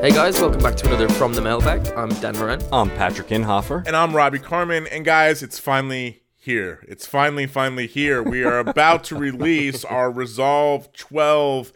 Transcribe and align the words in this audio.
Hey 0.00 0.10
guys, 0.12 0.40
welcome 0.40 0.60
back 0.60 0.76
to 0.76 0.86
another 0.86 1.08
From 1.08 1.32
the 1.32 1.42
Mailbag. 1.42 1.88
I'm 1.96 2.08
Dan 2.20 2.38
Moran. 2.38 2.62
I'm 2.72 2.88
Patrick 2.90 3.28
Inhofer. 3.28 3.84
And 3.84 3.96
I'm 3.96 4.14
Robbie 4.14 4.38
Carman. 4.38 4.86
And 4.86 5.04
guys, 5.04 5.42
it's 5.42 5.58
finally 5.58 6.22
here. 6.36 6.84
It's 6.86 7.04
finally, 7.04 7.48
finally 7.48 7.88
here. 7.88 8.22
We 8.22 8.44
are 8.44 8.60
about 8.60 9.02
to 9.04 9.16
release 9.16 9.84
our 9.84 10.12
Resolve 10.12 10.92
12 10.92 11.72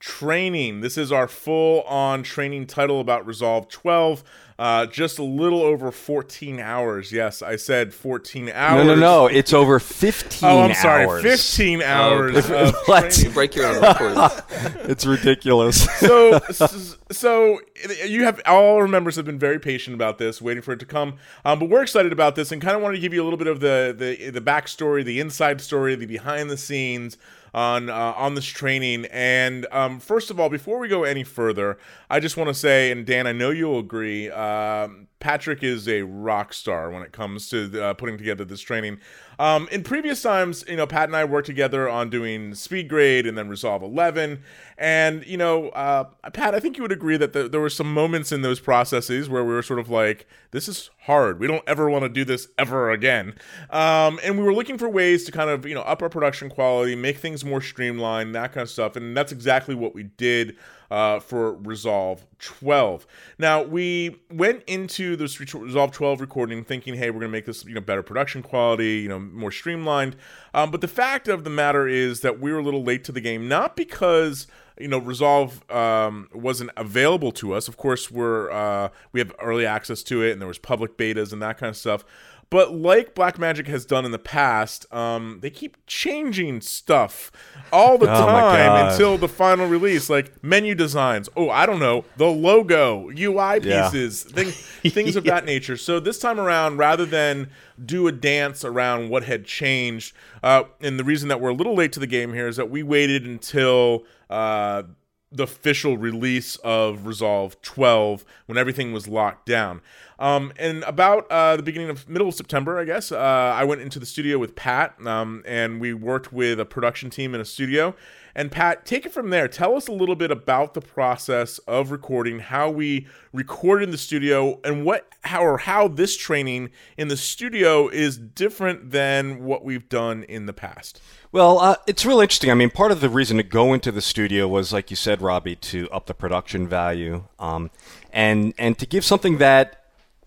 training. 0.00 0.80
This 0.80 0.96
is 0.96 1.12
our 1.12 1.28
full 1.28 1.82
on 1.82 2.22
training 2.22 2.66
title 2.66 2.98
about 2.98 3.26
Resolve 3.26 3.68
12. 3.68 4.24
Uh, 4.58 4.86
just 4.86 5.18
a 5.18 5.22
little 5.22 5.60
over 5.60 5.92
14 5.92 6.60
hours. 6.60 7.12
Yes, 7.12 7.42
I 7.42 7.56
said 7.56 7.92
14 7.92 8.48
hours. 8.54 8.86
No, 8.86 8.94
no, 8.94 9.00
no. 9.00 9.26
It's 9.26 9.52
over 9.52 9.78
15 9.78 10.48
Oh, 10.48 10.60
I'm 10.62 10.74
sorry. 10.74 11.04
hours. 11.04 11.22
15 11.22 11.82
hours. 11.82 12.36
okay. 12.36 12.68
of 12.68 12.74
What? 12.86 13.10
training. 13.12 13.32
Break 13.34 13.54
your 13.54 13.66
own 13.66 13.82
records. 13.82 14.42
It's 14.88 15.04
ridiculous. 15.04 15.84
so 15.98 16.38
so 17.10 17.60
you 18.06 18.24
have 18.24 18.40
all 18.46 18.76
our 18.76 18.88
members 18.88 19.16
have 19.16 19.24
been 19.26 19.38
very 19.38 19.58
patient 19.58 19.94
about 19.94 20.16
this 20.18 20.40
waiting 20.40 20.62
for 20.62 20.72
it 20.72 20.78
to 20.80 20.86
come 20.86 21.14
um, 21.44 21.58
but 21.58 21.68
we're 21.68 21.82
excited 21.82 22.12
about 22.12 22.34
this 22.36 22.50
and 22.52 22.62
kind 22.62 22.76
of 22.76 22.82
want 22.82 22.94
to 22.94 23.00
give 23.00 23.12
you 23.12 23.22
a 23.22 23.24
little 23.24 23.36
bit 23.36 23.46
of 23.48 23.60
the 23.60 23.94
the, 23.96 24.30
the 24.30 24.40
backstory 24.40 25.04
the 25.04 25.20
inside 25.20 25.60
story 25.60 25.94
the 25.96 26.06
behind 26.06 26.48
the 26.50 26.56
scenes 26.56 27.16
on 27.52 27.88
uh, 27.90 27.94
on 28.16 28.34
this 28.34 28.44
training 28.46 29.06
and 29.06 29.66
um, 29.72 29.98
first 30.00 30.30
of 30.30 30.38
all 30.40 30.48
before 30.48 30.78
we 30.78 30.88
go 30.88 31.04
any 31.04 31.24
further 31.24 31.78
i 32.10 32.18
just 32.20 32.36
want 32.36 32.48
to 32.48 32.54
say 32.54 32.90
and 32.90 33.04
dan 33.06 33.26
i 33.26 33.32
know 33.32 33.50
you'll 33.50 33.78
agree 33.80 34.30
um, 34.46 35.08
patrick 35.20 35.62
is 35.62 35.88
a 35.88 36.02
rock 36.02 36.52
star 36.52 36.90
when 36.90 37.02
it 37.02 37.12
comes 37.12 37.48
to 37.48 37.82
uh, 37.82 37.94
putting 37.94 38.18
together 38.18 38.44
this 38.44 38.60
training 38.60 38.98
um, 39.38 39.68
in 39.70 39.82
previous 39.82 40.22
times, 40.22 40.64
you 40.68 40.76
know, 40.76 40.86
Pat 40.86 41.08
and 41.08 41.16
I 41.16 41.24
worked 41.24 41.46
together 41.46 41.88
on 41.88 42.10
doing 42.10 42.54
Speed 42.54 42.88
Grade 42.88 43.26
and 43.26 43.36
then 43.36 43.48
Resolve 43.48 43.82
11. 43.82 44.42
And, 44.78 45.26
you 45.26 45.36
know, 45.36 45.68
uh, 45.70 46.04
Pat, 46.32 46.54
I 46.54 46.60
think 46.60 46.76
you 46.76 46.82
would 46.82 46.92
agree 46.92 47.16
that 47.16 47.32
the, 47.32 47.48
there 47.48 47.60
were 47.60 47.70
some 47.70 47.92
moments 47.92 48.32
in 48.32 48.42
those 48.42 48.60
processes 48.60 49.28
where 49.28 49.44
we 49.44 49.52
were 49.52 49.62
sort 49.62 49.78
of 49.78 49.88
like, 49.90 50.26
this 50.50 50.68
is 50.68 50.90
hard. 51.00 51.38
We 51.38 51.46
don't 51.46 51.64
ever 51.66 51.88
want 51.88 52.04
to 52.04 52.08
do 52.08 52.24
this 52.24 52.48
ever 52.58 52.90
again. 52.90 53.34
Um, 53.70 54.18
and 54.22 54.38
we 54.38 54.44
were 54.44 54.54
looking 54.54 54.78
for 54.78 54.88
ways 54.88 55.24
to 55.24 55.32
kind 55.32 55.50
of, 55.50 55.66
you 55.66 55.74
know, 55.74 55.82
up 55.82 56.02
our 56.02 56.08
production 56.08 56.48
quality, 56.48 56.94
make 56.94 57.18
things 57.18 57.44
more 57.44 57.60
streamlined, 57.60 58.34
that 58.34 58.52
kind 58.52 58.62
of 58.62 58.70
stuff. 58.70 58.96
And 58.96 59.16
that's 59.16 59.32
exactly 59.32 59.74
what 59.74 59.94
we 59.94 60.04
did 60.04 60.56
uh, 60.90 61.20
for 61.20 61.54
Resolve 61.54 62.24
12. 62.38 63.06
Now 63.38 63.62
we 63.62 64.16
went 64.30 64.62
into 64.66 65.16
this 65.16 65.40
Resolve 65.40 65.90
12 65.92 66.20
recording 66.20 66.64
thinking, 66.64 66.94
hey, 66.94 67.10
we're 67.10 67.20
gonna 67.20 67.32
make 67.32 67.46
this 67.46 67.64
you 67.64 67.74
know 67.74 67.80
better 67.80 68.02
production 68.02 68.42
quality, 68.42 68.98
you 68.98 69.08
know 69.08 69.25
more 69.32 69.50
streamlined. 69.50 70.16
Um, 70.54 70.70
but 70.70 70.80
the 70.80 70.88
fact 70.88 71.28
of 71.28 71.44
the 71.44 71.50
matter 71.50 71.86
is 71.88 72.20
that 72.20 72.40
we 72.40 72.52
were 72.52 72.58
a 72.58 72.62
little 72.62 72.82
late 72.82 73.04
to 73.04 73.12
the 73.12 73.20
game, 73.20 73.48
not 73.48 73.76
because 73.76 74.46
you 74.78 74.88
know 74.88 74.98
Resolve 74.98 75.68
um, 75.70 76.28
wasn't 76.32 76.70
available 76.76 77.32
to 77.32 77.54
us. 77.54 77.68
Of 77.68 77.76
course, 77.76 78.10
we're 78.10 78.50
uh, 78.50 78.90
we 79.12 79.20
have 79.20 79.32
early 79.40 79.66
access 79.66 80.02
to 80.04 80.22
it, 80.22 80.32
and 80.32 80.40
there 80.40 80.48
was 80.48 80.58
public 80.58 80.96
betas 80.96 81.32
and 81.32 81.42
that 81.42 81.58
kind 81.58 81.70
of 81.70 81.76
stuff. 81.76 82.04
But 82.48 82.72
like 82.72 83.14
Blackmagic 83.14 83.66
has 83.66 83.84
done 83.84 84.04
in 84.04 84.12
the 84.12 84.18
past, 84.18 84.92
um, 84.94 85.40
they 85.42 85.50
keep 85.50 85.76
changing 85.86 86.60
stuff 86.60 87.32
all 87.72 87.98
the 87.98 88.06
Oh 88.10 88.26
time 88.26 88.86
until 88.88 89.18
the 89.18 89.28
final 89.28 89.66
release, 89.66 90.08
like 90.08 90.42
menu 90.44 90.74
designs. 90.76 91.28
Oh, 91.36 91.50
I 91.50 91.66
don't 91.66 91.80
know, 91.80 92.04
the 92.16 92.26
logo, 92.28 93.10
UI 93.10 93.58
Yeah. 93.62 93.90
pieces, 93.90 94.22
thing, 94.22 94.50
things 94.92 95.16
of 95.16 95.24
that 95.24 95.44
nature. 95.44 95.76
So 95.76 95.98
this 95.98 96.18
time 96.20 96.38
around, 96.38 96.76
rather 96.76 97.04
than 97.04 97.50
do 97.84 98.06
a 98.06 98.12
dance 98.12 98.64
around 98.64 99.08
what 99.10 99.24
had 99.24 99.44
changed, 99.44 100.14
uh, 100.42 100.64
and 100.80 100.98
the 101.00 101.04
reason 101.04 101.28
that 101.28 101.40
we're 101.40 101.50
a 101.50 101.54
little 101.54 101.74
late 101.74 101.92
to 101.92 102.00
the 102.00 102.06
game 102.06 102.32
here 102.32 102.46
is 102.46 102.56
that 102.56 102.70
we 102.70 102.82
waited 102.82 103.24
until. 103.26 104.04
Uh, 104.30 104.84
the 105.32 105.42
official 105.42 105.98
release 105.98 106.54
of 106.62 107.04
Resolve 107.04 107.60
12 107.60 108.24
when 108.46 108.56
everything 108.56 108.92
was 108.92 109.08
locked 109.08 109.44
down. 109.44 109.82
Um, 110.18 110.52
and 110.58 110.82
about 110.84 111.30
uh, 111.30 111.56
the 111.56 111.62
beginning 111.62 111.90
of 111.90 112.08
middle 112.08 112.28
of 112.28 112.34
September, 112.34 112.78
I 112.78 112.84
guess, 112.84 113.12
uh, 113.12 113.18
I 113.18 113.64
went 113.64 113.82
into 113.82 113.98
the 113.98 114.06
studio 114.06 114.38
with 114.38 114.56
Pat, 114.56 114.94
um, 115.06 115.42
and 115.46 115.80
we 115.80 115.92
worked 115.92 116.32
with 116.32 116.58
a 116.58 116.64
production 116.64 117.10
team 117.10 117.34
in 117.34 117.40
a 117.40 117.44
studio. 117.44 117.94
And 118.34 118.52
Pat, 118.52 118.84
take 118.84 119.06
it 119.06 119.14
from 119.14 119.30
there. 119.30 119.48
Tell 119.48 119.76
us 119.76 119.88
a 119.88 119.92
little 119.92 120.14
bit 120.14 120.30
about 120.30 120.74
the 120.74 120.82
process 120.82 121.56
of 121.60 121.90
recording, 121.90 122.40
how 122.40 122.68
we 122.68 123.06
recorded 123.32 123.84
in 123.84 123.90
the 123.92 123.98
studio, 123.98 124.60
and 124.62 124.84
what 124.84 125.08
how 125.22 125.42
or 125.42 125.56
how 125.56 125.88
this 125.88 126.18
training 126.18 126.70
in 126.98 127.08
the 127.08 127.16
studio 127.16 127.88
is 127.88 128.18
different 128.18 128.90
than 128.90 129.42
what 129.42 129.64
we've 129.64 129.88
done 129.88 130.22
in 130.24 130.44
the 130.44 130.52
past. 130.52 131.00
Well, 131.32 131.58
uh, 131.58 131.76
it's 131.86 132.04
real 132.04 132.20
interesting. 132.20 132.50
I 132.50 132.54
mean, 132.54 132.68
part 132.68 132.92
of 132.92 133.00
the 133.00 133.08
reason 133.08 133.38
to 133.38 133.42
go 133.42 133.72
into 133.72 133.90
the 133.90 134.02
studio 134.02 134.46
was, 134.46 134.70
like 134.70 134.90
you 134.90 134.96
said, 134.96 135.22
Robbie, 135.22 135.56
to 135.56 135.88
up 135.90 136.04
the 136.04 136.14
production 136.14 136.68
value, 136.68 137.24
um, 137.38 137.70
and 138.12 138.52
and 138.58 138.76
to 138.78 138.84
give 138.84 139.02
something 139.02 139.38
that 139.38 139.85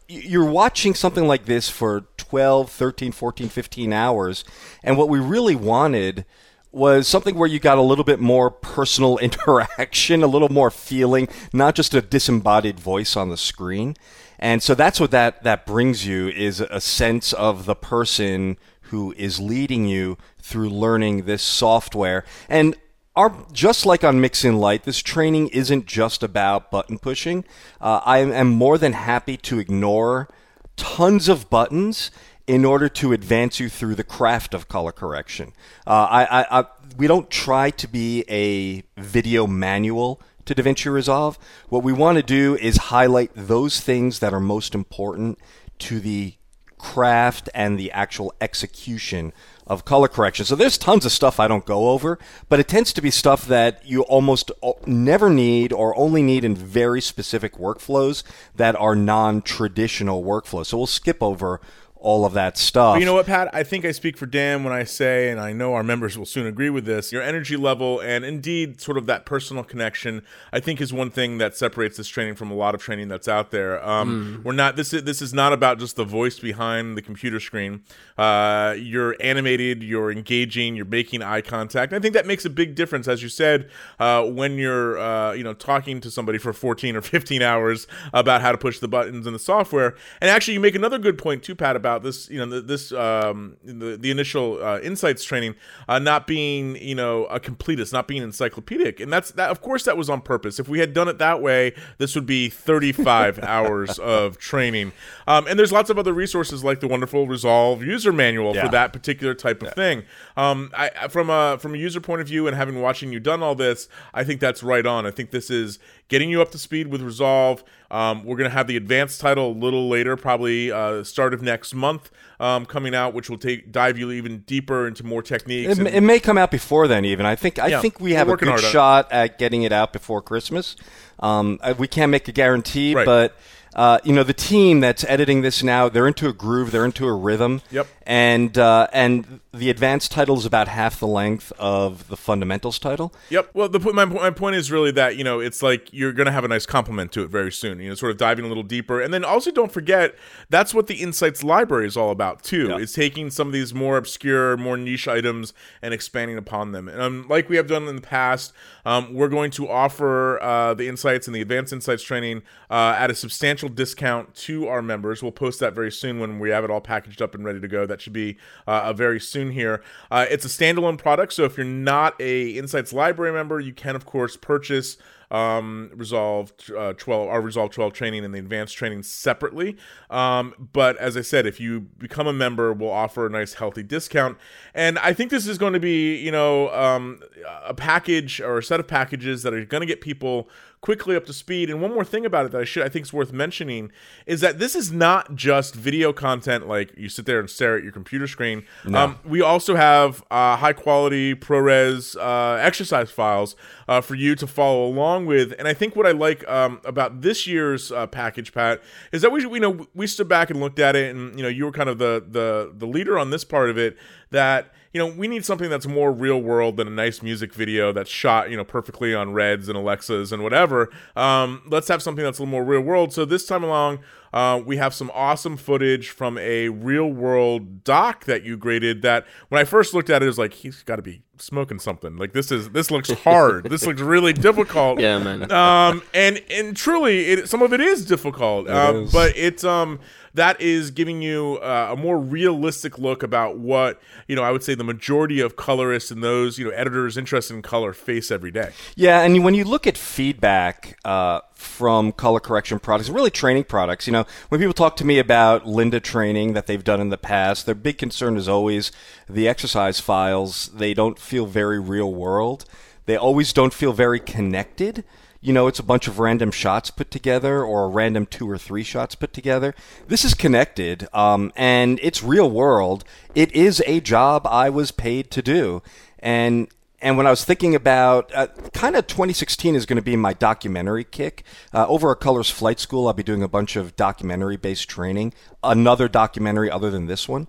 you're 0.09 0.50
watching 0.50 0.96
something 0.96 1.28
like 1.28 1.46
this 1.46 1.70
for 1.70 2.06
12, 2.18 2.72
13, 2.72 3.12
14, 3.12 3.47
15 3.47 3.94
hours, 3.94 4.44
and 4.84 4.97
what 4.97 5.08
we 5.08 5.20
really 5.20 5.56
wanted 5.56 6.25
was 6.72 7.08
something 7.08 7.36
where 7.36 7.47
you 7.47 7.59
got 7.59 7.78
a 7.78 7.84
little 7.84 8.03
bit 8.03 8.20
more 8.20 8.50
personal 8.50 9.18
interaction, 9.20 10.24
a 10.24 10.28
little 10.28 10.50
more 10.50 10.72
feeling, 10.72 11.28
not 11.53 11.75
just 11.75 11.94
a 11.94 12.02
disembodied 12.02 12.80
voice 12.80 13.16
on 13.16 13.30
the 13.30 13.38
screen. 13.38 13.96
And 14.40 14.64
so 14.64 14.74
that's 14.74 15.00
what 15.00 15.12
that 15.12 15.44
that 15.44 15.66
brings 15.66 16.06
you 16.08 16.30
is 16.30 16.62
a 16.62 16.80
sense 16.80 17.34
of 17.34 17.66
the 17.66 17.76
person 17.76 18.58
who 18.84 19.14
is 19.18 19.40
leading 19.40 19.86
you 19.86 20.18
through 20.41 20.70
learning 20.70 21.26
this 21.26 21.44
software. 21.44 22.24
And 22.47 22.76
our, 23.19 23.35
just 23.52 23.85
like 23.85 24.06
on 24.06 24.22
Mixing 24.22 24.56
Light, 24.56 24.84
this 24.84 25.00
training 25.00 25.50
isn't 25.50 25.85
just 25.85 26.24
about 26.24 26.72
button 26.72 26.97
pushing. 26.97 27.44
Uh, 27.81 28.00
I 28.06 28.19
am 28.19 28.47
more 28.47 28.78
than 28.78 28.94
happy 28.94 29.35
to 29.35 29.59
ignore 29.59 30.30
tons 30.78 31.28
of 31.28 31.50
buttons 31.50 32.12
in 32.47 32.63
order 32.63 32.88
to 32.88 33.12
advance 33.12 33.59
you 33.59 33.68
through 33.68 33.96
the 33.96 34.06
craft 34.06 34.53
of 34.53 34.69
color 34.69 34.94
correction. 34.94 35.52
Uh, 35.85 36.08
I, 36.09 36.24
I, 36.24 36.59
I, 36.62 36.66
we 36.97 37.08
don't 37.08 37.29
try 37.29 37.72
to 37.72 37.90
be 37.90 38.24
a 38.29 38.84
video 38.97 39.46
manual 39.46 40.22
to 40.46 40.56
DaVinci 40.56 40.90
Resolve. 40.90 41.38
What 41.68 41.84
we 41.84 41.91
want 41.91 42.16
to 42.19 42.24
do 42.24 42.56
is 42.56 42.78
highlight 42.78 43.31
those 43.35 43.81
things 43.81 44.19
that 44.19 44.34
are 44.34 44.40
most 44.40 44.74
important 44.74 45.40
to 45.79 46.00
the 46.00 46.35
craft 46.79 47.50
and 47.53 47.78
the 47.78 47.91
actual 47.91 48.34
execution 48.41 49.31
of 49.67 49.85
color 49.85 50.07
correction. 50.07 50.45
So 50.45 50.56
there's 50.56 50.79
tons 50.79 51.06
of 51.06 51.12
stuff 51.12 51.40
I 51.40 51.47
don't 51.47 51.66
go 51.66 51.90
over, 51.90 52.17
but 52.50 52.59
it 52.59 52.67
tends 52.67 52.91
to 52.94 53.01
be 53.01 53.12
stuff 53.12 53.45
that 53.45 53.85
you 53.85 54.01
almost 54.01 54.51
never 54.88 55.29
need 55.29 55.72
or 55.72 55.95
only 55.95 56.23
need 56.23 56.44
in 56.44 56.56
very 56.56 57.01
specific 57.01 57.57
workflows 57.57 58.23
that 58.56 58.75
are 58.75 58.95
non-traditional 58.95 60.23
workflows. 60.23 60.67
So 60.67 60.78
we'll 60.78 60.88
skip 60.88 61.22
over 61.22 61.62
all 62.00 62.26
of 62.26 62.34
that 62.34 62.58
stuff. 62.58 62.96
But 62.96 63.02
you 63.02 63.06
know 63.06 63.14
what, 63.14 63.26
Pat? 63.26 63.50
I 63.54 63.64
think 63.64 63.84
I 63.84 63.92
speak 63.92 64.18
for 64.18 64.26
Dan 64.26 64.64
when 64.64 64.72
I 64.72 64.86
say, 64.86 65.30
and 65.30 65.40
I 65.40 65.52
know 65.52 65.74
our 65.74 65.84
members 65.84 66.18
will 66.18 66.26
soon 66.26 66.48
agree 66.48 66.70
with 66.70 66.86
this, 66.86 67.12
your 67.12 67.22
energy 67.22 67.58
level 67.58 68.00
and 68.00 68.24
indeed 68.24 68.80
sort 68.80 68.98
of 68.98 69.06
that 69.08 69.26
personal 69.26 69.64
connection, 69.66 70.24
I 70.54 70.62
think 70.62 70.80
is 70.80 70.94
one 70.94 71.12
thing 71.12 71.40
that 71.40 71.58
separates 71.58 71.98
this 71.98 72.08
training 72.08 72.36
from 72.36 72.52
a 72.52 72.54
lot 72.54 72.74
of 72.74 72.82
training 72.82 73.09
that's 73.09 73.28
out 73.28 73.52
there. 73.52 73.86
Um, 73.86 74.42
We're 74.46 74.54
not 74.54 74.78
this 74.78 74.94
is 74.94 75.04
this 75.04 75.22
is 75.22 75.34
not 75.34 75.52
about 75.52 75.78
just 75.78 75.98
the 75.98 76.06
voice 76.06 76.40
behind 76.40 76.98
the 76.98 77.02
computer 77.02 77.40
screen. 77.40 77.84
Uh, 78.18 78.76
you're 78.78 79.16
animated, 79.20 79.84
you're 79.84 80.12
engaging, 80.12 80.76
you're 80.76 80.86
making 80.86 81.22
eye 81.22 81.42
contact. 81.42 81.92
I 81.92 82.00
think 82.00 82.14
that 82.14 82.26
makes 82.26 82.46
a 82.46 82.50
big 82.50 82.76
difference, 82.76 83.09
as 83.09 83.22
you 83.22 83.30
said, 83.30 83.70
uh, 84.00 84.24
when 84.24 84.58
you're 84.58 84.98
uh, 84.98 85.34
you 85.34 85.44
know 85.44 85.54
talking 85.54 86.00
to 86.00 86.09
somebody 86.09 86.38
for 86.38 86.54
14 86.54 86.96
or 86.96 87.02
15 87.02 87.42
hours 87.42 87.88
about 88.14 88.42
how 88.42 88.54
to 88.54 88.58
push 88.58 88.80
the 88.80 88.88
buttons 88.88 89.28
in 89.28 89.34
the 89.34 89.40
software. 89.40 89.96
And 90.22 90.30
actually, 90.30 90.54
you 90.54 90.62
make 90.62 90.76
another 90.76 90.98
good 90.98 91.18
point 91.18 91.44
too, 91.44 91.56
Pat, 91.56 91.76
about 91.76 91.89
this. 91.98 92.30
You 92.30 92.46
know, 92.46 92.52
th- 92.52 92.66
this 92.68 92.92
um, 92.92 93.58
the 93.64 93.98
the 93.98 94.12
initial 94.12 94.64
uh, 94.64 94.80
insights 94.82 95.24
training 95.24 95.56
uh, 95.88 95.97
not 95.97 96.28
being 96.28 96.76
you 96.76 96.94
know 96.94 97.26
a 97.26 97.40
completist, 97.40 97.91
not 97.91 98.08
being 98.08 98.22
encyclopedic, 98.22 99.00
and 99.00 99.12
that's 99.12 99.32
that. 99.32 99.50
Of 99.50 99.62
course, 99.62 99.84
that 99.86 99.97
was 99.97 100.09
on 100.09 100.22
purpose. 100.22 100.59
If 100.59 100.70
we 100.70 100.80
had 100.80 100.94
done 100.94 101.08
it 101.08 101.18
that 101.18 101.41
way, 101.41 101.74
this 101.97 102.14
would 102.14 102.28
be 102.28 102.50
35 102.50 103.40
hours 103.44 103.97
of 103.97 104.38
training. 104.38 104.91
Um, 105.28 105.47
and 105.47 105.58
there's 105.58 105.72
lots 105.72 105.90
of 105.90 105.97
other 105.97 106.14
resources 106.14 106.64
like 106.64 106.80
the 106.82 106.88
wonderful 106.88 107.28
Resolve 107.28 107.84
user 107.84 108.14
manual 108.14 108.53
Yeah. 108.56 108.66
for 108.66 108.72
that 108.72 108.94
particular 108.94 109.34
type 109.34 109.64
of 109.64 109.74
thing. 109.74 110.03
Um, 110.38 110.70
I, 110.78 110.92
I- 111.02 111.08
from 111.08 111.30
a 111.30 111.58
from 111.59 111.74
a 111.74 111.78
user 111.78 112.00
point 112.02 112.22
of 112.22 112.28
view 112.28 112.46
and 112.47 112.56
having 112.56 112.82
watching 112.82 113.12
you 113.12 113.20
done 113.20 113.42
all 113.42 113.56
this, 113.56 113.88
I 114.14 114.24
think 114.24 114.40
that's 114.40 114.62
right 114.62 114.85
on. 114.85 115.06
I 115.06 115.12
think 115.12 115.32
this 115.32 115.50
is 115.50 115.80
getting 116.09 116.29
you 116.29 116.41
up 116.41 116.52
to 116.52 116.58
speed 116.58 116.88
with 116.88 117.02
Resolve. 117.02 117.64
Um, 117.91 118.23
we're 118.23 118.38
gonna 118.38 118.50
have 118.50 118.67
the 118.67 118.78
advanced 118.78 119.20
title 119.22 119.52
a 119.52 119.53
little 119.58 119.88
later, 119.90 120.16
probably 120.17 120.72
uh, 120.72 121.03
start 121.03 121.34
of 121.34 121.41
next 121.41 121.73
month, 121.73 122.11
um, 122.40 122.66
coming 122.66 122.94
out, 122.94 123.14
which 123.14 123.29
will 123.29 123.38
take 123.38 123.72
dive 123.72 123.97
you 123.97 124.11
even 124.11 124.40
deeper 124.41 124.88
into 124.88 125.03
more 125.06 125.23
techniques. 125.23 125.72
It, 125.72 125.79
and- 125.79 125.88
it 125.88 126.02
may 126.02 126.20
come 126.20 126.38
out 126.38 126.52
before 126.52 126.88
then, 126.88 127.06
even. 127.06 127.26
I 127.26 127.35
think 127.35 127.58
I 127.58 127.67
Yeah, 127.67 127.82
think 127.82 128.00
we 128.00 128.14
have 128.14 128.28
a 128.29 128.35
good 128.35 128.47
hard 128.50 128.59
on 128.59 128.66
it. 128.66 128.72
shot 128.72 129.11
at 129.11 129.40
getting 129.40 129.64
it 129.64 129.72
out 129.72 129.94
before 129.94 130.22
Christmas. 130.22 130.76
Um, 131.20 131.59
uh, 131.61 131.73
we 131.78 131.88
can't 131.88 132.11
make 132.11 132.28
a 132.28 132.32
guarantee, 132.32 132.94
Right. 132.96 133.06
but 133.06 133.35
uh, 133.76 134.00
you 134.04 134.14
know, 134.14 134.24
the 134.24 134.34
team 134.34 134.80
that's 134.80 135.04
editing 135.06 135.42
this 135.42 135.64
now, 135.64 135.90
they're 135.90 136.08
into 136.08 136.28
a 136.28 136.34
groove, 136.34 136.72
they're 136.72 136.86
into 136.86 137.08
a 137.08 137.14
rhythm. 137.14 137.62
Yep. 137.72 137.88
And 138.04 138.58
uh, 138.58 138.88
and 138.92 139.40
the 139.54 139.70
advanced 139.70 140.12
title 140.12 140.38
is 140.38 140.46
about 140.46 140.68
half 140.68 141.00
the 141.00 141.08
length 141.08 141.52
of 141.60 142.08
the 142.08 142.18
fundamentals 142.18 142.80
title. 142.80 143.14
Yep. 143.30 143.50
Well, 143.54 143.70
the, 143.70 143.80
my, 143.94 144.06
my 144.06 144.30
point 144.32 144.56
is 144.56 144.72
really 144.72 144.92
that, 144.92 145.16
you 145.16 145.24
know, 145.24 145.40
it's 145.40 145.62
like 145.62 145.92
you're 145.92 146.14
going 146.14 146.26
to 146.26 146.32
have 146.32 146.44
a 146.44 146.48
nice 146.48 146.66
complement 146.66 147.12
to 147.14 147.24
it 147.24 147.30
very 147.30 147.52
soon, 147.52 147.80
you 147.80 147.90
know, 147.90 147.96
sort 147.96 148.12
of 148.12 148.18
diving 148.18 148.46
a 148.46 148.48
little 148.48 148.64
deeper. 148.64 149.02
And 149.02 149.14
then 149.14 149.24
also 149.24 149.52
don't 149.52 149.72
forget, 149.72 150.16
that's 150.50 150.74
what 150.74 150.88
the 150.88 150.96
Insights 150.96 151.44
library 151.44 151.88
is 151.88 151.98
all 151.98 152.12
about, 152.12 152.44
too. 152.44 152.70
Yeah. 152.70 152.78
It's 152.78 152.94
taking 152.94 153.30
some 153.30 153.48
of 153.48 153.54
these 153.54 153.74
more 153.74 153.98
obscure, 153.98 154.58
more 154.58 154.78
niche 154.78 155.08
items 155.08 155.54
and 155.82 155.94
expanding 155.94 156.38
upon 156.38 156.72
them. 156.72 156.88
And 156.88 157.02
um, 157.02 157.26
like 157.28 157.50
we 157.50 157.58
have 157.58 157.68
done 157.68 157.88
in 157.88 157.96
the 157.96 158.02
past, 158.02 158.54
um, 158.86 159.14
we're 159.14 159.30
going 159.30 159.52
to 159.52 159.68
offer 159.68 160.42
uh, 160.42 160.74
the 160.74 160.88
Insights 160.88 161.28
and 161.28 161.36
the 161.36 161.42
Advanced 161.42 161.74
Insights 161.74 162.04
training 162.04 162.44
uh, 162.70 162.96
at 162.98 163.12
a 163.12 163.16
substantial 163.16 163.59
discount 163.67 164.34
to 164.35 164.67
our 164.70 164.82
members. 164.82 165.22
We'll 165.22 165.34
post 165.34 165.59
that 165.59 165.73
very 165.73 165.91
soon 165.91 166.20
when 166.22 166.40
we 166.40 166.52
have 166.52 166.64
it 166.64 166.72
all 166.72 166.79
packaged 166.79 167.22
up 167.22 167.35
and 167.35 167.44
ready 167.44 167.59
to 167.59 167.67
go. 167.67 167.85
That 167.85 168.00
should 168.00 168.14
be 168.14 168.38
uh, 168.66 168.84
a 168.85 168.94
very 168.94 169.20
soon 169.20 169.52
here. 169.52 169.84
Uh, 170.09 170.26
it's 170.29 170.46
a 170.46 170.47
standalone 170.47 170.97
product, 170.97 171.34
so 171.34 171.44
if 171.44 171.58
you're 171.58 171.66
not 171.66 172.16
a 172.22 172.52
Insights 172.52 172.94
Library 172.94 173.34
member, 173.34 173.59
you 173.59 173.73
can 173.73 173.97
of 173.97 174.06
course 174.06 174.38
purchase 174.38 174.96
um, 175.31 175.91
Resolve 175.93 176.53
uh, 176.78 176.93
12, 176.93 177.28
our 177.28 177.41
Resolve 177.41 177.72
12 177.72 177.93
training 177.93 178.26
and 178.26 178.34
the 178.34 178.40
advanced 178.40 178.76
training 178.76 179.03
separately. 179.03 179.78
Um, 180.09 180.70
but 180.73 180.97
as 180.97 181.16
I 181.16 181.22
said, 181.22 181.46
if 181.46 181.59
you 181.59 181.81
become 181.81 182.28
a 182.28 182.34
member, 182.34 182.73
we'll 182.73 182.91
offer 182.91 183.26
a 183.26 183.29
nice 183.29 183.53
healthy 183.53 183.84
discount. 183.84 184.37
And 184.73 184.97
I 184.99 185.14
think 185.14 185.31
this 185.31 185.47
is 185.47 185.58
going 185.58 185.73
to 185.73 185.79
be, 185.79 186.17
you 186.17 186.31
know, 186.31 186.70
um, 186.73 187.20
a 187.66 187.73
package 187.73 188.41
or 188.41 188.59
a 188.59 188.64
set 188.64 188.79
of 188.79 188.87
packages 188.87 189.43
that 189.43 189.53
are 189.53 189.66
going 189.66 189.81
to 189.81 189.87
get 189.87 190.02
people 190.02 190.49
quickly 190.81 191.16
up 191.16 191.26
to 191.26 191.34
speed. 191.34 191.70
And 191.70 191.82
one 191.82 191.93
more 191.93 192.05
thing 192.05 192.25
about 192.25 192.46
it 192.46 192.52
that 192.53 192.61
I 192.61 192.64
should 192.64 192.84
I 192.84 192.90
think 192.90 193.05
is 193.05 193.14
worth 193.14 193.34
mentioning 193.34 193.91
is 194.25 194.41
that 194.41 194.59
this 194.59 194.75
is 194.75 194.91
not 194.91 195.35
just 195.35 195.75
video 195.75 196.14
content 196.14 196.67
like 196.67 196.93
you 196.97 197.09
sit 197.09 197.25
there 197.25 197.40
and 197.40 197.49
stare 197.49 197.75
at 197.78 197.84
your 197.84 197.91
computer 197.91 198.28
screen. 198.28 198.66
Um, 198.93 199.20
we 199.25 199.41
also 199.41 199.75
have 199.75 200.23
uh, 200.32 200.55
high 200.55 200.73
quality 200.73 201.35
ProRes 201.35 202.16
uh, 202.16 202.55
exercise 202.61 203.11
files 203.11 203.55
uh, 203.87 204.02
for 204.02 204.16
you 204.16 204.35
to 204.35 204.47
follow 204.47 204.85
along 204.85 205.19
with. 205.26 205.54
And 205.58 205.68
I 205.68 205.74
think 205.74 205.96
what 205.96 206.06
I 206.06 206.12
like 206.12 206.48
um, 206.48 206.82
about 206.86 207.22
this 207.22 207.48
year's 207.48 207.92
uh, 207.92 208.08
package, 208.08 208.54
Pat, 208.54 208.82
is 209.12 209.22
that 209.22 209.32
we 209.32 209.42
you 209.42 209.60
know 209.60 209.88
we 209.94 210.08
stood 210.08 210.28
back 210.28 210.50
and 210.50 210.60
looked 210.60 210.80
at 210.80 210.96
it, 210.96 211.16
and 211.16 211.38
you 211.38 211.44
know 211.44 211.50
you 211.50 211.66
were 211.66 211.72
kind 211.72 211.90
of 211.90 211.98
the 211.98 212.24
the 212.28 212.72
the 212.76 212.86
leader 212.86 213.18
on 213.18 213.30
this 213.30 213.44
part 213.44 213.70
of 213.70 213.78
it 213.78 213.98
that 214.32 214.74
you 214.94 215.00
know, 215.00 215.08
we 215.08 215.28
need 215.28 215.46
something 215.46 215.70
that's 215.70 215.86
more 215.86 216.12
real 216.12 216.41
world 216.41 216.78
than 216.78 216.88
a 216.88 216.91
nice 216.91 217.22
music 217.22 217.53
video 217.53 217.91
that's 217.91 218.09
shot, 218.09 218.50
you 218.50 218.58
know, 218.58 218.64
perfectly 218.64 219.14
on 219.14 219.34
Reds 219.34 219.70
and 219.70 219.78
Alexas 219.78 220.32
and 220.32 220.41
whatever. 220.41 220.90
Um, 221.16 221.62
let's 221.68 221.88
have 221.90 222.02
something 222.02 222.24
that's 222.24 222.40
a 222.40 222.41
little 222.41 222.52
more 222.52 222.64
real 222.64 222.82
world. 222.82 223.14
So 223.14 223.24
this 223.24 223.46
time 223.46 223.64
along, 223.64 224.00
uh, 224.34 224.62
we 224.64 224.78
have 224.78 224.94
some 224.94 225.12
awesome 225.14 225.58
footage 225.58 226.09
from 226.09 226.38
a 226.38 226.70
real 226.70 227.08
world 227.08 227.84
doc 227.84 228.26
that 228.26 228.44
you 228.44 228.58
graded. 228.58 229.02
That 229.02 229.26
when 229.50 229.59
I 229.59 229.64
first 229.64 229.94
looked 229.94 230.09
at 230.09 230.22
it, 230.22 230.26
it 230.26 230.28
was 230.28 230.38
like 230.38 230.53
he's 230.53 230.84
got 230.84 230.97
to 230.97 231.02
be 231.02 231.22
smoking 231.38 231.80
something. 231.80 232.18
Like 232.18 232.34
this 232.34 232.52
is 232.52 232.70
this 232.70 232.92
looks 232.92 233.12
hard. 233.12 233.70
this 233.70 233.85
looks 233.85 234.02
really 234.02 234.34
difficult. 234.34 235.00
Yeah, 235.00 235.20
man. 235.20 235.52
Um, 235.52 236.03
and 236.14 236.42
and 236.50 236.76
truly, 236.76 237.28
it, 237.28 237.50
some 237.50 237.62
of 237.62 237.74
it 237.74 237.82
is 237.82 238.06
difficult. 238.06 238.70
um, 238.70 239.03
is. 239.03 239.12
But 239.12 239.35
it's 239.35 239.64
um 239.64 240.00
that 240.34 240.59
is 240.61 240.91
giving 240.91 241.22
you 241.22 241.58
uh, 241.61 241.90
a 241.91 241.96
more 241.96 242.20
realistic 242.20 242.97
look 242.97 243.23
about 243.23 243.58
what 243.58 243.99
you 244.28 244.35
know. 244.35 244.43
I 244.43 244.52
would 244.52 244.64
say 244.64 244.76
the 244.76 244.84
majority 244.84 245.40
of 245.40 245.55
colorists 245.55 246.11
and 246.11 246.23
those 246.23 246.58
you 246.58 246.66
know 246.66 246.72
editors 246.72 247.17
interested 247.17 247.53
in 247.55 247.61
color 247.61 247.93
face 247.93 248.31
every 248.31 248.52
day. 248.52 248.72
Yeah, 248.96 249.22
and 249.22 249.43
when 249.43 249.53
you 249.53 249.64
look 249.64 249.87
at 249.87 249.97
feedback 249.97 250.99
uh, 251.05 251.41
from 251.53 252.11
color 252.11 252.40
correction 252.40 252.79
products, 252.79 253.09
really 253.09 253.31
training 253.31 253.66
products, 253.66 254.08
you 254.08 254.14
know, 254.14 254.26
when 254.49 254.59
people 254.59 254.73
talk 254.73 254.96
to 254.97 255.05
me 255.05 255.20
about 255.20 255.66
Lynda 255.66 256.01
training 256.01 256.53
that 256.53 256.67
they've 256.67 256.84
done 256.84 257.01
in 257.01 257.10
the 257.10 257.17
past, 257.17 257.65
their 257.65 257.75
big 257.75 257.98
concern 257.98 258.38
is 258.38 258.48
always 258.48 258.91
the 259.29 259.48
exercise 259.48 260.00
files. 260.00 260.67
They 260.74 260.93
don't 260.93 261.20
feel 261.20 261.46
very 261.46 261.79
real 261.79 262.13
world. 262.13 262.65
They 263.05 263.17
always 263.17 263.53
don't 263.53 263.74
feel 263.74 263.91
very 263.91 264.20
connected. 264.20 265.03
You 265.41 265.53
know, 265.53 265.68
it's 265.68 265.80
a 265.80 265.84
bunch 265.84 266.08
of 266.08 266.20
random 266.20 266.51
shots 266.51 266.91
put 266.91 267.12
together 267.12 267.63
or 267.63 267.86
a 267.86 267.88
random 267.88 268.25
two 268.25 268.50
or 268.50 268.58
three 268.58 268.84
shots 268.84 269.15
put 269.15 269.32
together. 269.32 269.74
This 270.08 270.25
is 270.25 270.34
connected, 270.34 271.08
um, 271.13 271.53
and 271.56 271.98
it's 272.01 272.22
real 272.22 272.50
world. 272.50 273.06
It 273.36 273.51
is 273.53 273.82
a 273.88 274.01
job 274.01 274.46
I 274.46 274.70
was 274.70 274.91
paid 274.91 275.32
to 275.32 275.41
do. 275.41 275.82
And 276.20 276.68
and 277.01 277.18
when 277.18 277.25
I 277.25 277.30
was 277.30 277.46
thinking 277.46 277.75
about 277.75 278.34
uh, 278.36 278.48
kind 278.74 278.96
of 278.96 279.08
2016 279.08 279.75
is 279.75 279.86
going 279.86 279.96
to 279.96 280.01
be 280.01 280.15
my 280.18 280.34
documentary 280.34 281.06
kick. 281.06 281.44
Uh, 281.74 281.88
over 281.88 282.12
at 282.12 282.20
Colors 282.20 282.50
Flight 282.50 282.80
School, 282.80 283.08
I'll 283.08 283.13
be 283.13 283.24
doing 283.24 283.42
a 283.42 283.48
bunch 283.48 283.75
of 283.75 283.96
documentary 283.96 284.58
based 284.58 284.89
training, 284.89 285.34
another 285.63 286.10
documentary 286.10 286.70
other 286.70 286.92
than 286.92 287.08
this 287.08 287.30
one. 287.30 287.48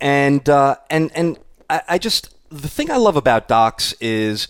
And, 0.00 0.48
uh, 0.48 0.76
and, 0.90 1.12
and 1.14 1.38
I, 1.70 1.82
I 1.88 1.98
just, 1.98 2.34
the 2.50 2.68
thing 2.68 2.90
I 2.90 2.96
love 2.96 3.16
about 3.16 3.46
docs 3.46 3.92
is, 4.00 4.48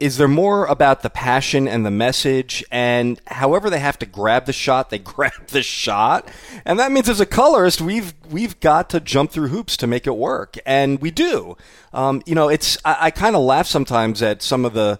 is 0.00 0.16
there 0.16 0.28
more 0.28 0.64
about 0.66 1.02
the 1.02 1.10
passion 1.10 1.68
and 1.68 1.84
the 1.84 1.90
message? 1.90 2.64
And 2.70 3.20
however 3.26 3.68
they 3.70 3.78
have 3.78 3.98
to 4.00 4.06
grab 4.06 4.46
the 4.46 4.52
shot 4.52 4.90
they 4.90 4.98
grab 5.14 5.46
the 5.48 5.62
shot. 5.62 6.28
And 6.64 6.78
that 6.78 6.90
means 6.90 7.08
as 7.08 7.20
a 7.20 7.26
colorist 7.26 7.80
we've 7.80 8.14
we've 8.30 8.58
got 8.60 8.90
to 8.90 9.00
jump 9.00 9.30
through 9.30 9.48
hoops 9.48 9.76
to 9.78 9.86
make 9.86 10.06
it 10.06 10.16
work. 10.16 10.56
And 10.64 11.00
we 11.00 11.10
do. 11.10 11.56
Um, 11.92 12.22
you 12.24 12.34
know 12.34 12.48
it's 12.48 12.78
i, 12.84 12.96
I 13.06 13.10
kind 13.10 13.34
of 13.34 13.42
laugh 13.42 13.66
sometimes 13.66 14.22
at 14.22 14.42
some 14.42 14.64
of 14.64 14.72
the 14.74 14.98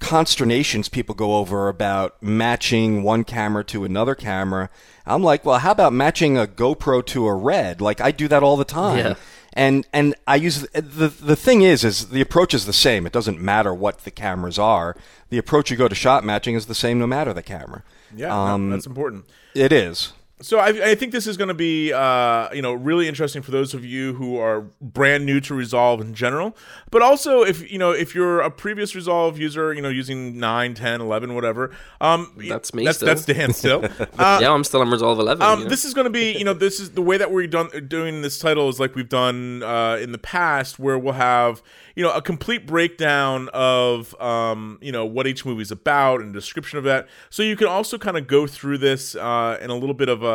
consternations 0.00 0.88
people 0.88 1.14
go 1.14 1.36
over 1.36 1.68
about 1.68 2.20
matching 2.22 3.02
one 3.02 3.22
camera 3.22 3.62
to 3.62 3.84
another 3.84 4.14
camera 4.14 4.68
i'm 5.06 5.22
like 5.22 5.44
well 5.44 5.58
how 5.58 5.70
about 5.70 5.92
matching 5.92 6.36
a 6.38 6.46
gopro 6.46 7.04
to 7.04 7.26
a 7.26 7.34
red 7.34 7.80
like 7.80 8.00
i 8.00 8.10
do 8.10 8.26
that 8.26 8.42
all 8.42 8.56
the 8.56 8.64
time 8.64 8.96
Yeah. 8.98 9.14
and 9.52 9.86
and 9.92 10.14
I 10.26 10.36
use 10.36 10.62
the 10.72 11.08
the 11.08 11.36
thing 11.36 11.62
is 11.62 11.84
is 11.84 12.08
the 12.08 12.20
approach 12.20 12.54
is 12.54 12.66
the 12.66 12.72
same. 12.72 13.04
It 13.06 13.12
doesn't 13.12 13.40
matter 13.40 13.74
what 13.74 14.04
the 14.04 14.10
cameras 14.12 14.58
are. 14.60 14.94
The 15.28 15.38
approach 15.38 15.70
you 15.72 15.76
go 15.76 15.88
to 15.88 15.94
shot 15.94 16.22
matching 16.24 16.54
is 16.54 16.66
the 16.66 16.74
same 16.74 16.98
no 17.00 17.06
matter 17.06 17.32
the 17.32 17.42
camera. 17.42 17.82
Yeah, 18.14 18.30
um, 18.54 18.70
that's 18.70 18.86
important. 18.86 19.24
it 19.54 19.72
is. 19.72 20.12
So 20.42 20.58
I, 20.58 20.90
I 20.90 20.94
think 20.94 21.12
this 21.12 21.26
is 21.26 21.36
going 21.36 21.48
to 21.48 21.54
be, 21.54 21.92
uh, 21.92 22.48
you 22.52 22.62
know, 22.62 22.72
really 22.72 23.06
interesting 23.08 23.42
for 23.42 23.50
those 23.50 23.74
of 23.74 23.84
you 23.84 24.14
who 24.14 24.38
are 24.38 24.62
brand 24.80 25.26
new 25.26 25.38
to 25.40 25.54
Resolve 25.54 26.00
in 26.00 26.14
general, 26.14 26.56
but 26.90 27.02
also 27.02 27.42
if 27.42 27.70
you 27.70 27.78
know 27.78 27.90
if 27.90 28.14
you're 28.14 28.40
a 28.40 28.50
previous 28.50 28.94
Resolve 28.94 29.38
user, 29.38 29.74
you 29.74 29.82
know, 29.82 29.90
using 29.90 30.38
9, 30.38 30.74
10, 30.74 31.00
11, 31.00 31.34
whatever. 31.34 31.70
Um, 32.00 32.32
That's 32.36 32.72
me 32.72 32.84
That's 32.84 32.98
still. 32.98 33.06
that's 33.06 33.24
Dan 33.24 33.52
still. 33.52 33.84
Uh, 34.18 34.38
yeah, 34.42 34.52
I'm 34.52 34.64
still 34.64 34.80
on 34.80 34.90
Resolve 34.90 35.18
11. 35.18 35.42
um, 35.42 35.58
you 35.58 35.64
know? 35.64 35.70
This 35.70 35.84
is 35.84 35.94
going 35.94 36.04
to 36.04 36.10
be, 36.10 36.32
you 36.36 36.44
know, 36.44 36.52
this 36.52 36.78
is 36.80 36.90
the 36.90 37.02
way 37.02 37.16
that 37.16 37.30
we're 37.30 37.46
done 37.46 37.68
doing 37.88 38.22
this 38.22 38.38
title 38.38 38.68
is 38.68 38.78
like 38.78 38.94
we've 38.94 39.08
done 39.08 39.62
uh, 39.62 39.96
in 40.00 40.12
the 40.12 40.18
past, 40.18 40.78
where 40.78 40.98
we'll 40.98 41.14
have, 41.14 41.62
you 41.94 42.02
know, 42.02 42.12
a 42.12 42.20
complete 42.20 42.66
breakdown 42.66 43.48
of, 43.54 44.18
um, 44.20 44.78
you 44.82 44.92
know, 44.92 45.06
what 45.06 45.26
each 45.26 45.46
movie's 45.46 45.70
about 45.70 46.20
and 46.20 46.34
description 46.34 46.78
of 46.78 46.84
that. 46.84 47.08
So 47.30 47.42
you 47.42 47.56
can 47.56 47.66
also 47.66 47.98
kind 47.98 48.16
of 48.16 48.26
go 48.26 48.46
through 48.46 48.78
this 48.78 49.14
uh, 49.14 49.58
in 49.60 49.70
a 49.70 49.74
little 49.74 49.94
bit 49.94 50.08
of 50.08 50.22
a, 50.22 50.29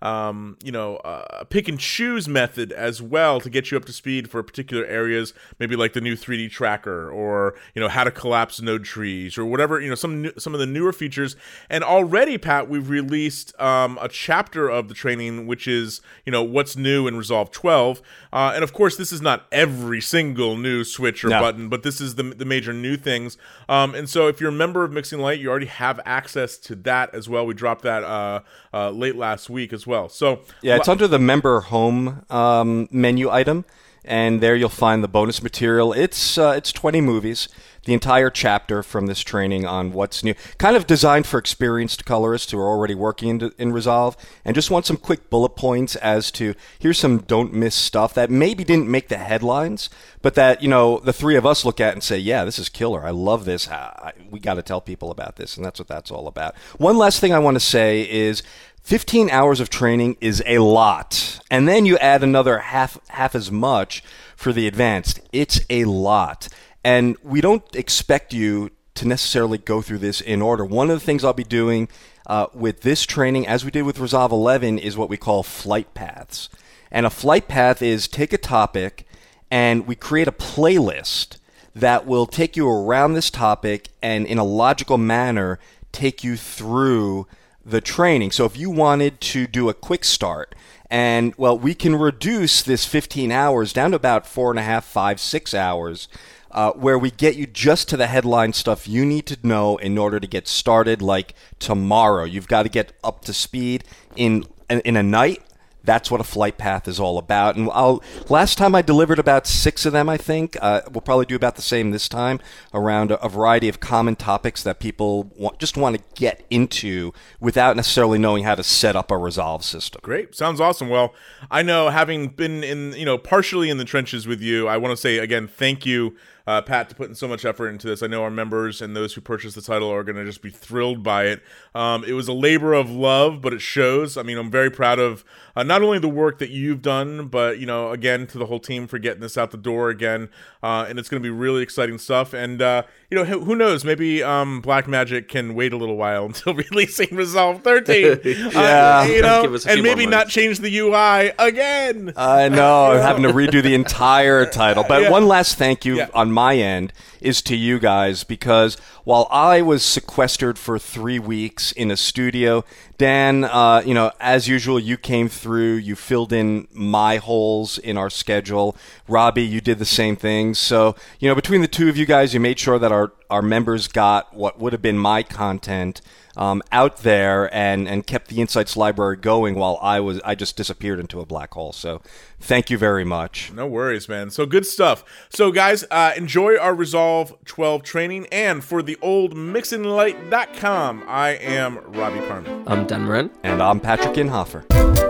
um, 0.00 0.56
you 0.62 0.70
know, 0.70 0.96
a 1.04 1.44
pick 1.44 1.66
and 1.68 1.78
choose 1.78 2.28
method 2.28 2.70
as 2.72 3.02
well 3.02 3.40
to 3.40 3.50
get 3.50 3.70
you 3.70 3.76
up 3.76 3.84
to 3.86 3.92
speed 3.92 4.30
for 4.30 4.42
particular 4.42 4.84
areas, 4.86 5.34
maybe 5.58 5.74
like 5.74 5.92
the 5.92 6.00
new 6.00 6.14
3D 6.14 6.50
tracker 6.50 7.10
or 7.10 7.54
you 7.74 7.80
know 7.82 7.88
how 7.88 8.04
to 8.04 8.10
collapse 8.10 8.60
node 8.60 8.84
trees 8.84 9.36
or 9.36 9.44
whatever, 9.44 9.80
you 9.80 9.88
know, 9.88 9.94
some 9.96 10.22
new, 10.22 10.32
some 10.38 10.54
of 10.54 10.60
the 10.60 10.66
newer 10.66 10.92
features. 10.92 11.34
And 11.68 11.82
already, 11.82 12.38
Pat, 12.38 12.68
we've 12.68 12.88
released 12.88 13.58
um, 13.60 13.98
a 14.00 14.08
chapter 14.08 14.68
of 14.68 14.88
the 14.88 14.94
training 14.94 15.46
which 15.46 15.66
is 15.66 16.00
you 16.24 16.32
know 16.32 16.42
what's 16.42 16.76
new 16.76 17.06
in 17.08 17.16
Resolve 17.16 17.50
12, 17.50 18.00
uh, 18.32 18.52
and 18.54 18.62
of 18.62 18.72
course 18.72 18.96
this 18.96 19.12
is 19.12 19.20
not 19.20 19.46
every 19.50 20.00
single 20.00 20.56
new 20.56 20.84
switch 20.84 21.24
or 21.24 21.28
No. 21.30 21.40
button, 21.40 21.68
but 21.68 21.82
this 21.82 22.00
is 22.00 22.14
the 22.14 22.22
the 22.22 22.44
major 22.44 22.72
new 22.72 22.96
things. 22.96 23.36
Um, 23.68 23.94
and 23.94 24.08
so 24.08 24.28
if 24.28 24.40
you're 24.40 24.50
a 24.50 24.52
member 24.64 24.84
of 24.84 24.92
Mixing 24.92 25.18
Light, 25.18 25.40
you 25.40 25.48
already 25.50 25.66
have 25.66 25.98
access 26.04 26.56
to 26.58 26.74
that 26.76 27.14
as 27.14 27.28
well. 27.28 27.44
We 27.46 27.54
dropped 27.54 27.82
that 27.82 28.04
uh, 28.04 28.40
uh, 28.72 28.90
late 28.90 29.16
last 29.16 29.37
week 29.50 29.72
as 29.72 29.86
well. 29.86 30.08
So 30.08 30.40
Yeah, 30.62 30.76
it's 30.76 30.88
under 30.88 31.06
the 31.06 31.18
member 31.18 31.60
home 31.60 32.24
um, 32.30 32.88
menu 32.90 33.30
item, 33.30 33.64
and 34.04 34.40
there 34.40 34.56
you'll 34.56 34.70
find 34.70 35.04
the 35.04 35.08
bonus 35.08 35.42
material. 35.42 35.92
It's 35.92 36.38
uh, 36.38 36.54
it's 36.56 36.72
20 36.72 37.00
movies, 37.02 37.48
the 37.84 37.92
entire 37.94 38.30
chapter 38.30 38.82
from 38.82 39.06
this 39.06 39.20
training 39.20 39.66
on 39.66 39.92
what's 39.92 40.22
new, 40.24 40.34
kind 40.56 40.76
of 40.76 40.86
designed 40.86 41.26
for 41.26 41.38
experienced 41.38 42.04
colorists 42.04 42.50
who 42.52 42.58
are 42.58 42.68
already 42.68 42.94
working 42.94 43.28
in, 43.40 43.52
in 43.58 43.72
Resolve, 43.72 44.16
and 44.44 44.54
just 44.54 44.70
want 44.70 44.86
some 44.86 44.96
quick 44.96 45.28
bullet 45.30 45.56
points 45.56 45.94
as 45.96 46.30
to 46.32 46.54
here's 46.78 46.98
some 46.98 47.18
don't 47.18 47.52
miss 47.52 47.74
stuff 47.74 48.14
that 48.14 48.30
maybe 48.30 48.64
didn't 48.64 48.88
make 48.90 49.08
the 49.08 49.18
headlines, 49.18 49.90
but 50.22 50.34
that 50.34 50.62
you 50.62 50.68
know 50.68 50.98
the 51.00 51.12
three 51.12 51.36
of 51.36 51.44
us 51.44 51.64
look 51.64 51.80
at 51.80 51.92
and 51.92 52.02
say, 52.02 52.18
yeah, 52.18 52.44
this 52.44 52.58
is 52.58 52.68
killer. 52.68 53.04
I 53.04 53.10
love 53.10 53.44
this. 53.44 53.68
I- 53.68 54.12
we 54.30 54.38
got 54.38 54.54
to 54.54 54.62
tell 54.62 54.82
people 54.82 55.10
about 55.10 55.36
this, 55.36 55.56
and 55.56 55.64
that's 55.64 55.80
what 55.80 55.88
that's 55.88 56.10
all 56.10 56.26
about. 56.28 56.54
One 56.76 56.98
last 56.98 57.18
thing 57.18 57.32
I 57.32 57.38
want 57.38 57.54
to 57.56 57.60
say 57.60 58.02
is 58.10 58.42
15 58.88 59.28
hours 59.28 59.60
of 59.60 59.68
training 59.68 60.16
is 60.18 60.42
a 60.46 60.60
lot. 60.60 61.40
And 61.50 61.68
then 61.68 61.84
you 61.84 61.98
add 61.98 62.22
another 62.22 62.60
half 62.60 62.98
half 63.08 63.34
as 63.34 63.52
much 63.52 64.02
for 64.34 64.50
the 64.50 64.66
advanced. 64.66 65.20
It's 65.30 65.60
a 65.68 65.84
lot. 65.84 66.48
And 66.82 67.14
we 67.22 67.42
don't 67.42 67.62
expect 67.76 68.32
you 68.32 68.70
to 68.94 69.06
necessarily 69.06 69.58
go 69.58 69.82
through 69.82 69.98
this 69.98 70.22
in 70.22 70.40
order. 70.40 70.64
One 70.64 70.88
of 70.88 70.98
the 70.98 71.04
things 71.04 71.22
I'll 71.22 71.34
be 71.34 71.44
doing 71.44 71.90
uh, 72.26 72.46
with 72.54 72.80
this 72.80 73.04
training, 73.04 73.46
as 73.46 73.62
we 73.62 73.70
did 73.70 73.82
with 73.82 73.98
Resolve 73.98 74.32
11, 74.32 74.78
is 74.78 74.96
what 74.96 75.10
we 75.10 75.18
call 75.18 75.42
flight 75.42 75.92
paths. 75.92 76.48
And 76.90 77.04
a 77.04 77.10
flight 77.10 77.46
path 77.46 77.82
is 77.82 78.08
take 78.08 78.32
a 78.32 78.38
topic 78.38 79.06
and 79.50 79.86
we 79.86 79.96
create 79.96 80.28
a 80.28 80.32
playlist 80.32 81.36
that 81.74 82.06
will 82.06 82.24
take 82.24 82.56
you 82.56 82.66
around 82.66 83.12
this 83.12 83.30
topic 83.30 83.90
and 84.00 84.24
in 84.24 84.38
a 84.38 84.44
logical 84.44 84.96
manner 84.96 85.58
take 85.92 86.24
you 86.24 86.38
through 86.38 87.26
the 87.70 87.80
training. 87.80 88.30
So 88.32 88.44
if 88.44 88.56
you 88.56 88.70
wanted 88.70 89.20
to 89.20 89.46
do 89.46 89.68
a 89.68 89.74
quick 89.74 90.04
start, 90.04 90.54
and 90.90 91.34
well, 91.36 91.58
we 91.58 91.74
can 91.74 91.96
reduce 91.96 92.62
this 92.62 92.84
15 92.84 93.30
hours 93.30 93.72
down 93.72 93.90
to 93.90 93.96
about 93.96 94.26
four 94.26 94.50
and 94.50 94.58
a 94.58 94.62
half, 94.62 94.84
five, 94.84 95.20
six 95.20 95.54
hours. 95.54 96.08
Uh, 96.50 96.72
where 96.72 96.98
we 96.98 97.10
get 97.10 97.36
you 97.36 97.46
just 97.46 97.90
to 97.90 97.96
the 97.96 98.06
headline 98.06 98.54
stuff 98.54 98.88
you 98.88 99.04
need 99.04 99.26
to 99.26 99.36
know 99.42 99.76
in 99.76 99.98
order 99.98 100.18
to 100.18 100.26
get 100.26 100.48
started 100.48 101.02
like 101.02 101.34
tomorrow. 101.58 102.24
You've 102.24 102.48
got 102.48 102.62
to 102.62 102.70
get 102.70 102.94
up 103.04 103.22
to 103.26 103.34
speed 103.34 103.84
in 104.16 104.46
in 104.70 104.96
a 104.96 105.02
night 105.02 105.42
that's 105.88 106.10
what 106.10 106.20
a 106.20 106.24
flight 106.24 106.58
path 106.58 106.86
is 106.86 107.00
all 107.00 107.16
about. 107.16 107.56
And 107.56 107.70
I'll, 107.72 108.02
last 108.28 108.58
time 108.58 108.74
I 108.74 108.82
delivered 108.82 109.18
about 109.18 109.46
six 109.46 109.86
of 109.86 109.92
them, 109.94 110.08
I 110.08 110.18
think. 110.18 110.56
Uh, 110.60 110.82
we'll 110.90 111.00
probably 111.00 111.24
do 111.24 111.34
about 111.34 111.56
the 111.56 111.62
same 111.62 111.90
this 111.92 112.08
time 112.08 112.40
around 112.74 113.10
a, 113.10 113.24
a 113.24 113.28
variety 113.28 113.68
of 113.68 113.80
common 113.80 114.14
topics 114.14 114.62
that 114.62 114.80
people 114.80 115.32
want, 115.36 115.58
just 115.58 115.78
want 115.78 115.96
to 115.96 116.02
get 116.14 116.44
into 116.50 117.12
without 117.40 117.74
necessarily 117.74 118.18
knowing 118.18 118.44
how 118.44 118.54
to 118.54 118.62
set 118.62 118.96
up 118.96 119.10
a 119.10 119.16
resolve 119.16 119.64
system. 119.64 120.00
Great. 120.02 120.34
Sounds 120.34 120.60
awesome. 120.60 120.90
Well, 120.90 121.14
I 121.50 121.62
know 121.62 121.88
having 121.88 122.28
been 122.28 122.62
in, 122.62 122.92
you 122.92 123.06
know, 123.06 123.16
partially 123.16 123.70
in 123.70 123.78
the 123.78 123.84
trenches 123.86 124.26
with 124.26 124.42
you, 124.42 124.68
I 124.68 124.76
want 124.76 124.92
to 124.92 124.96
say 124.96 125.18
again, 125.18 125.48
thank 125.48 125.86
you 125.86 126.16
uh, 126.48 126.62
Pat, 126.62 126.88
to 126.88 126.94
putting 126.94 127.14
so 127.14 127.28
much 127.28 127.44
effort 127.44 127.68
into 127.68 127.86
this. 127.86 128.02
I 128.02 128.06
know 128.06 128.22
our 128.22 128.30
members 128.30 128.80
and 128.80 128.96
those 128.96 129.12
who 129.12 129.20
purchase 129.20 129.54
the 129.54 129.60
title 129.60 129.90
are 129.90 130.02
going 130.02 130.16
to 130.16 130.24
just 130.24 130.40
be 130.40 130.48
thrilled 130.48 131.02
by 131.02 131.26
it. 131.26 131.42
Um, 131.74 132.04
it 132.04 132.14
was 132.14 132.26
a 132.26 132.32
labor 132.32 132.72
of 132.72 132.88
love, 132.90 133.42
but 133.42 133.52
it 133.52 133.60
shows. 133.60 134.16
I 134.16 134.22
mean, 134.22 134.38
I'm 134.38 134.50
very 134.50 134.70
proud 134.70 134.98
of 134.98 135.26
uh, 135.54 135.62
not 135.62 135.82
only 135.82 135.98
the 135.98 136.08
work 136.08 136.38
that 136.38 136.48
you've 136.48 136.80
done, 136.80 137.28
but 137.28 137.58
you 137.58 137.66
know, 137.66 137.90
again, 137.90 138.26
to 138.28 138.38
the 138.38 138.46
whole 138.46 138.60
team 138.60 138.86
for 138.86 138.98
getting 138.98 139.20
this 139.20 139.36
out 139.36 139.50
the 139.50 139.58
door 139.58 139.90
again. 139.90 140.30
Uh, 140.62 140.86
and 140.88 140.98
it's 140.98 141.10
going 141.10 141.22
to 141.22 141.26
be 141.26 141.30
really 141.30 141.62
exciting 141.62 141.98
stuff. 141.98 142.32
And 142.32 142.62
uh, 142.62 142.84
you 143.10 143.16
know, 143.16 143.24
who, 143.24 143.40
who 143.44 143.54
knows? 143.54 143.84
Maybe 143.84 144.22
um, 144.22 144.62
Blackmagic 144.62 145.28
can 145.28 145.54
wait 145.54 145.72
a 145.74 145.76
little 145.76 145.96
while 145.96 146.24
until 146.26 146.54
releasing 146.54 147.14
Resolve 147.14 147.62
13. 147.62 148.20
yeah, 148.24 149.00
uh, 149.00 149.04
you 149.04 149.20
know, 149.20 149.58
and 149.68 149.82
maybe 149.82 150.06
not 150.06 150.28
change 150.28 150.60
the 150.60 150.78
UI 150.78 151.32
again. 151.38 152.14
I 152.16 152.48
know, 152.48 152.92
I'm 152.92 153.02
having 153.02 153.24
to 153.24 153.32
redo 153.32 153.62
the 153.62 153.74
entire 153.74 154.46
title. 154.46 154.78
But 154.88 155.02
yeah. 155.02 155.10
one 155.10 155.28
last 155.28 155.58
thank 155.58 155.84
you 155.84 155.96
yeah. 155.96 156.08
on 156.14 156.32
my 156.38 156.54
end 156.54 156.92
is 157.20 157.42
to 157.42 157.56
you 157.56 157.80
guys 157.80 158.22
because 158.22 158.76
while 159.02 159.26
I 159.28 159.60
was 159.60 159.82
sequestered 159.82 160.56
for 160.56 160.78
three 160.78 161.18
weeks 161.18 161.72
in 161.72 161.90
a 161.90 161.96
studio, 161.96 162.64
Dan, 162.96 163.42
uh, 163.42 163.82
you 163.84 163.92
know, 163.92 164.12
as 164.20 164.46
usual, 164.46 164.78
you 164.78 164.96
came 164.96 165.28
through, 165.28 165.74
you 165.88 165.96
filled 165.96 166.32
in 166.32 166.68
my 166.72 167.16
holes 167.16 167.76
in 167.78 167.96
our 167.96 168.08
schedule. 168.08 168.76
Robbie, 169.08 169.42
you 169.42 169.60
did 169.60 169.80
the 169.80 169.84
same 169.84 170.14
thing. 170.14 170.54
So, 170.54 170.94
you 171.18 171.28
know, 171.28 171.34
between 171.34 171.60
the 171.60 171.66
two 171.66 171.88
of 171.88 171.96
you 171.96 172.06
guys, 172.06 172.34
you 172.34 172.38
made 172.38 172.60
sure 172.60 172.78
that 172.78 172.92
our, 172.92 173.12
our 173.30 173.42
members 173.42 173.88
got 173.88 174.34
what 174.34 174.58
would 174.58 174.72
have 174.72 174.82
been 174.82 174.98
my 174.98 175.22
content 175.22 176.00
um, 176.36 176.62
out 176.70 176.98
there 176.98 177.52
and, 177.54 177.88
and 177.88 178.06
kept 178.06 178.28
the 178.28 178.40
Insights 178.40 178.76
library 178.76 179.16
going 179.16 179.56
while 179.56 179.78
I 179.82 180.00
was 180.00 180.20
I 180.24 180.34
just 180.34 180.56
disappeared 180.56 181.00
into 181.00 181.20
a 181.20 181.26
black 181.26 181.52
hole. 181.52 181.72
So 181.72 182.00
thank 182.40 182.70
you 182.70 182.78
very 182.78 183.04
much. 183.04 183.52
No 183.52 183.66
worries, 183.66 184.08
man. 184.08 184.30
So 184.30 184.46
good 184.46 184.64
stuff. 184.64 185.04
So 185.28 185.50
guys, 185.50 185.84
uh, 185.90 186.12
enjoy 186.16 186.56
our 186.56 186.74
Resolve 186.74 187.34
12 187.44 187.82
training. 187.82 188.26
And 188.30 188.62
for 188.62 188.82
the 188.82 188.96
old 189.02 189.34
mixinglight.com, 189.34 191.04
I 191.08 191.30
am 191.30 191.78
Robbie 191.92 192.26
Carman. 192.26 192.64
I'm 192.66 192.86
Dan 192.86 193.04
Moran. 193.04 193.30
And 193.42 193.60
I'm 193.60 193.80
Patrick 193.80 194.14
Inhofer. 194.14 195.07